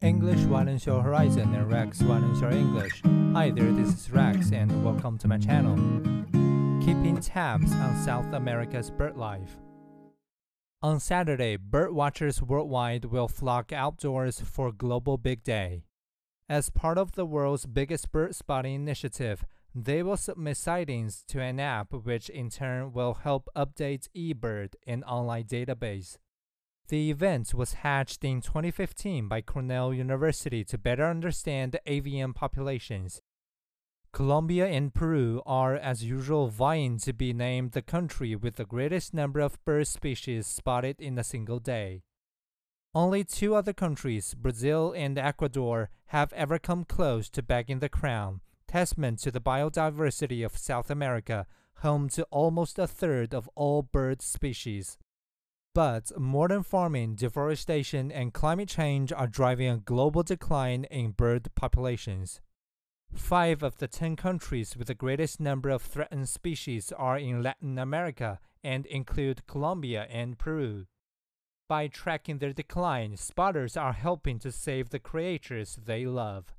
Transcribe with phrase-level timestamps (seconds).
[0.00, 3.02] English Widen Your Horizon and Rex Widen Your English.
[3.32, 5.74] Hi there, this is Rex and welcome to my channel.
[6.80, 9.58] Keeping tabs on South America's bird life.
[10.82, 15.82] On Saturday, bird watchers worldwide will flock outdoors for Global Big Day.
[16.48, 19.44] As part of the world's biggest bird spotting initiative,
[19.74, 25.02] they will submit sightings to an app which in turn will help update eBird, an
[25.02, 26.18] online database.
[26.88, 33.20] The event was hatched in 2015 by Cornell University to better understand avian populations.
[34.10, 39.12] Colombia and Peru are, as usual, vying to be named the country with the greatest
[39.12, 42.04] number of bird species spotted in a single day.
[42.94, 48.40] Only two other countries, Brazil and Ecuador, have ever come close to bagging the crown,
[48.66, 51.46] testament to the biodiversity of South America,
[51.80, 54.96] home to almost a third of all bird species.
[55.78, 62.40] But modern farming, deforestation, and climate change are driving a global decline in bird populations.
[63.14, 67.78] Five of the ten countries with the greatest number of threatened species are in Latin
[67.78, 70.86] America and include Colombia and Peru.
[71.68, 76.56] By tracking their decline, spotters are helping to save the creatures they love.